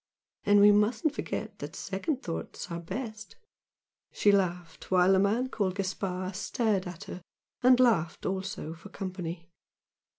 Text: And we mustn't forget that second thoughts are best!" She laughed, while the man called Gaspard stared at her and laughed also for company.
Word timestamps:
And 0.47 0.59
we 0.59 0.71
mustn't 0.71 1.13
forget 1.13 1.59
that 1.59 1.75
second 1.75 2.23
thoughts 2.23 2.71
are 2.71 2.79
best!" 2.79 3.35
She 4.11 4.31
laughed, 4.31 4.89
while 4.89 5.11
the 5.11 5.19
man 5.19 5.49
called 5.49 5.75
Gaspard 5.75 6.35
stared 6.35 6.87
at 6.87 7.03
her 7.03 7.21
and 7.61 7.79
laughed 7.79 8.25
also 8.25 8.73
for 8.73 8.89
company. 8.89 9.47